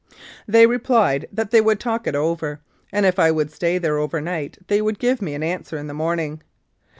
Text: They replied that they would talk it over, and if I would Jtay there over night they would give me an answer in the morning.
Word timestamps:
They 0.47 0.65
replied 0.65 1.27
that 1.31 1.51
they 1.51 1.61
would 1.61 1.79
talk 1.79 2.07
it 2.07 2.15
over, 2.15 2.59
and 2.91 3.05
if 3.05 3.19
I 3.19 3.29
would 3.29 3.49
Jtay 3.49 3.79
there 3.79 3.99
over 3.99 4.19
night 4.19 4.57
they 4.65 4.81
would 4.81 4.97
give 4.97 5.21
me 5.21 5.35
an 5.35 5.43
answer 5.43 5.77
in 5.77 5.85
the 5.85 5.93
morning. 5.93 6.41